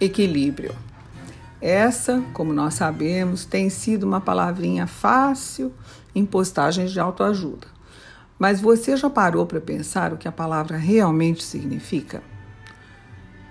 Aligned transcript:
equilíbrio. 0.00 0.74
Essa, 1.60 2.22
como 2.32 2.52
nós 2.52 2.74
sabemos, 2.74 3.44
tem 3.44 3.70
sido 3.70 4.04
uma 4.04 4.20
palavrinha 4.20 4.86
fácil 4.86 5.72
em 6.14 6.24
postagens 6.26 6.92
de 6.92 7.00
autoajuda. 7.00 7.66
Mas 8.38 8.60
você 8.60 8.96
já 8.96 9.08
parou 9.08 9.46
para 9.46 9.60
pensar 9.60 10.12
o 10.12 10.16
que 10.16 10.28
a 10.28 10.32
palavra 10.32 10.76
realmente 10.76 11.42
significa? 11.42 12.22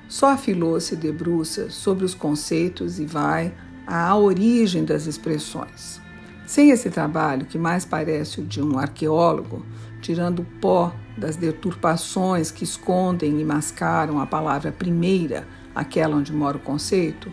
Só 0.07 0.31
a 0.31 0.37
Filô 0.37 0.79
se 0.79 0.95
debruça 0.95 1.69
sobre 1.69 2.05
os 2.05 2.13
conceitos 2.13 2.99
e 2.99 3.05
vai 3.05 3.53
à 3.87 4.15
origem 4.15 4.85
das 4.85 5.07
expressões. 5.07 5.99
Sem 6.45 6.71
esse 6.71 6.89
trabalho, 6.89 7.45
que 7.45 7.57
mais 7.57 7.85
parece 7.85 8.41
o 8.41 8.45
de 8.45 8.61
um 8.61 8.77
arqueólogo, 8.77 9.65
tirando 10.01 10.39
o 10.39 10.45
pó 10.59 10.93
das 11.17 11.35
deturpações 11.35 12.51
que 12.51 12.63
escondem 12.63 13.39
e 13.39 13.45
mascaram 13.45 14.19
a 14.19 14.25
palavra 14.25 14.71
primeira, 14.71 15.47
aquela 15.73 16.15
onde 16.15 16.33
mora 16.33 16.57
o 16.57 16.61
conceito, 16.61 17.31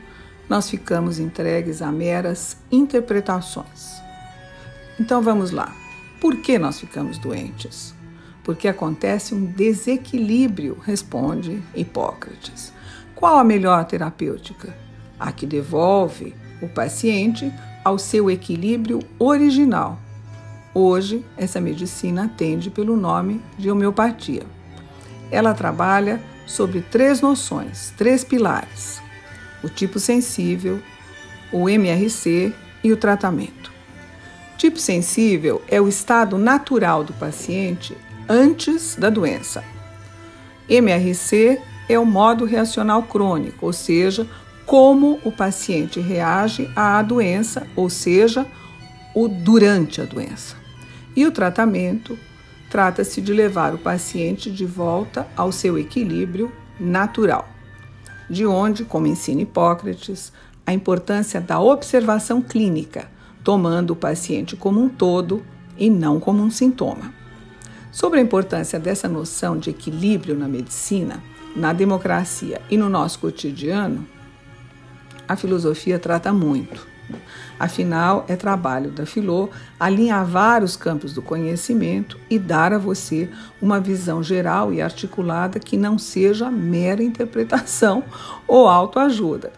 nós 0.48 0.68
ficamos 0.68 1.18
entregues 1.18 1.82
a 1.82 1.90
meras 1.90 2.56
interpretações. 2.70 4.00
Então 4.98 5.22
vamos 5.22 5.50
lá. 5.50 5.74
Por 6.20 6.36
que 6.36 6.58
nós 6.58 6.78
ficamos 6.78 7.18
doentes? 7.18 7.94
Porque 8.44 8.68
acontece 8.68 9.34
um 9.34 9.44
desequilíbrio, 9.44 10.78
responde 10.84 11.62
Hipócrates. 11.74 12.72
Qual 13.14 13.38
a 13.38 13.44
melhor 13.44 13.84
terapêutica? 13.84 14.74
A 15.18 15.30
que 15.32 15.46
devolve 15.46 16.34
o 16.60 16.68
paciente 16.68 17.52
ao 17.84 17.98
seu 17.98 18.30
equilíbrio 18.30 19.00
original. 19.18 19.98
Hoje, 20.72 21.24
essa 21.36 21.60
medicina 21.60 22.24
atende 22.24 22.70
pelo 22.70 22.96
nome 22.96 23.40
de 23.58 23.70
homeopatia. 23.70 24.42
Ela 25.30 25.54
trabalha 25.54 26.20
sobre 26.46 26.80
três 26.80 27.20
noções, 27.20 27.92
três 27.96 28.22
pilares: 28.24 29.00
o 29.62 29.68
tipo 29.68 29.98
sensível, 29.98 30.80
o 31.52 31.68
MRC 31.68 32.52
e 32.82 32.92
o 32.92 32.96
tratamento. 32.96 33.70
Tipo 34.56 34.78
sensível 34.78 35.62
é 35.68 35.80
o 35.80 35.88
estado 35.88 36.36
natural 36.36 37.02
do 37.02 37.12
paciente 37.14 37.96
antes 38.28 38.94
da 38.94 39.08
doença. 39.10 39.64
MRC 40.68 41.60
é 41.88 41.98
o 41.98 42.06
modo 42.06 42.44
reacional 42.44 43.02
crônico, 43.02 43.66
ou 43.66 43.72
seja, 43.72 44.28
como 44.70 45.18
o 45.24 45.32
paciente 45.32 45.98
reage 45.98 46.70
à 46.76 47.02
doença, 47.02 47.66
ou 47.74 47.90
seja, 47.90 48.46
o 49.12 49.26
durante 49.26 50.00
a 50.00 50.04
doença. 50.04 50.54
E 51.16 51.26
o 51.26 51.32
tratamento 51.32 52.16
trata-se 52.70 53.20
de 53.20 53.32
levar 53.32 53.74
o 53.74 53.78
paciente 53.78 54.48
de 54.48 54.64
volta 54.64 55.26
ao 55.36 55.50
seu 55.50 55.76
equilíbrio 55.76 56.52
natural. 56.78 57.48
De 58.30 58.46
onde, 58.46 58.84
como 58.84 59.08
ensina 59.08 59.42
Hipócrates, 59.42 60.32
a 60.64 60.72
importância 60.72 61.40
da 61.40 61.58
observação 61.58 62.40
clínica, 62.40 63.10
tomando 63.42 63.94
o 63.94 63.96
paciente 63.96 64.54
como 64.54 64.80
um 64.80 64.88
todo 64.88 65.42
e 65.76 65.90
não 65.90 66.20
como 66.20 66.44
um 66.44 66.50
sintoma. 66.50 67.12
Sobre 67.90 68.20
a 68.20 68.22
importância 68.22 68.78
dessa 68.78 69.08
noção 69.08 69.58
de 69.58 69.70
equilíbrio 69.70 70.36
na 70.36 70.46
medicina, 70.46 71.20
na 71.56 71.72
democracia 71.72 72.60
e 72.70 72.76
no 72.76 72.88
nosso 72.88 73.18
cotidiano, 73.18 74.06
a 75.30 75.36
filosofia 75.36 75.96
trata 75.96 76.32
muito. 76.32 76.88
Afinal, 77.56 78.24
é 78.26 78.34
trabalho 78.34 78.90
da 78.90 79.06
Filô 79.06 79.48
alinhar 79.78 80.26
vários 80.26 80.74
campos 80.74 81.14
do 81.14 81.22
conhecimento 81.22 82.18
e 82.28 82.36
dar 82.36 82.72
a 82.72 82.78
você 82.78 83.30
uma 83.62 83.78
visão 83.78 84.24
geral 84.24 84.72
e 84.72 84.82
articulada 84.82 85.60
que 85.60 85.76
não 85.76 85.98
seja 85.98 86.50
mera 86.50 87.00
interpretação 87.00 88.02
ou 88.44 88.66
autoajuda. 88.66 89.52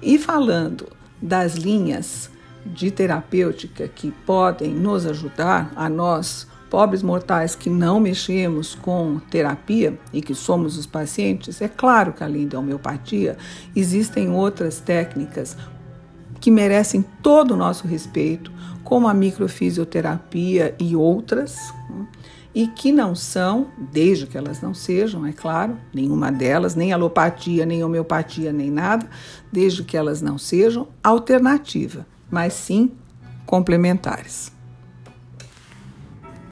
E 0.00 0.18
falando 0.18 0.88
das 1.20 1.56
linhas 1.56 2.30
de 2.64 2.90
terapêutica 2.90 3.86
que 3.86 4.10
podem 4.24 4.72
nos 4.72 5.04
ajudar 5.04 5.70
a 5.76 5.90
nós 5.90 6.46
pobres 6.70 7.02
mortais 7.02 7.54
que 7.54 7.70
não 7.70 7.98
mexemos 7.98 8.74
com 8.74 9.18
terapia 9.30 9.98
e 10.12 10.20
que 10.20 10.34
somos 10.34 10.76
os 10.76 10.86
pacientes, 10.86 11.60
é 11.60 11.68
claro 11.68 12.12
que 12.12 12.22
além 12.22 12.46
da 12.46 12.58
homeopatia, 12.58 13.36
existem 13.74 14.30
outras 14.30 14.78
técnicas 14.78 15.56
que 16.40 16.50
merecem 16.50 17.04
todo 17.22 17.54
o 17.54 17.56
nosso 17.56 17.86
respeito, 17.86 18.52
como 18.84 19.08
a 19.08 19.14
microfisioterapia 19.14 20.74
e 20.78 20.94
outras, 20.94 21.72
e 22.54 22.66
que 22.66 22.90
não 22.90 23.14
são, 23.14 23.68
desde 23.92 24.26
que 24.26 24.36
elas 24.38 24.60
não 24.60 24.72
sejam, 24.72 25.26
é 25.26 25.32
claro, 25.32 25.76
nenhuma 25.92 26.32
delas, 26.32 26.74
nem 26.74 26.92
alopatia, 26.92 27.66
nem 27.66 27.84
homeopatia, 27.84 28.52
nem 28.52 28.70
nada, 28.70 29.08
desde 29.52 29.82
que 29.84 29.96
elas 29.96 30.22
não 30.22 30.38
sejam 30.38 30.88
alternativa, 31.02 32.06
mas 32.30 32.54
sim 32.54 32.92
complementares. 33.44 34.57